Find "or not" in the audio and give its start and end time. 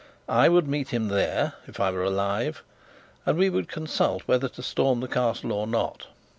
5.53-6.07